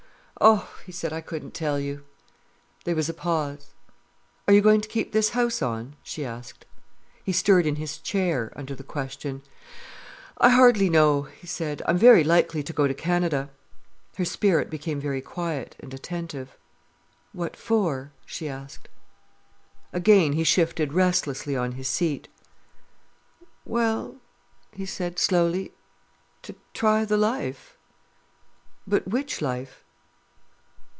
[0.43, 2.03] "Oh," he said, "I couldn't tell you."
[2.83, 3.75] There was a pause.
[4.47, 6.65] "Are you going to keep this house on?" she asked.
[7.23, 9.43] He stirred in his chair, under the question.
[10.39, 11.83] "I hardly know," he said.
[11.85, 13.51] "I'm very likely going to Canada."
[14.17, 16.57] Her spirit became very quiet and attentive.
[17.33, 18.89] "What for?" she asked.
[19.93, 22.27] Again he shifted restlessly on his seat.
[23.63, 27.77] "Well"—he said slowly—"to try the life."
[28.87, 29.83] "But which life?"